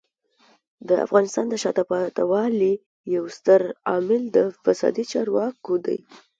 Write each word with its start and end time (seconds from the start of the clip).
د 0.87 0.89
افغانستان 1.05 1.45
د 1.49 1.55
شاته 1.63 1.83
پاتې 1.89 2.23
والي 2.31 2.73
یو 3.15 3.23
ستر 3.37 3.61
عامل 3.89 4.21
د 4.35 4.37
فسادي 4.63 5.03
چارواکو 5.11 5.73
دی. 5.85 5.97